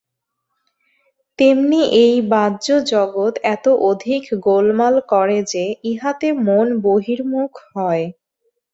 তেমনি 1.39 1.81
এই 2.01 2.15
বাহ্য 2.31 2.65
জগৎ 2.91 3.33
এত 3.51 3.65
অধিক 3.89 4.23
গোলমাল 4.45 4.95
করে 5.11 5.39
যে, 5.51 5.63
ইহাতে 5.91 6.27
মন 6.45 6.67
বহির্মুখ 6.85 7.51
হয়। 7.73 8.05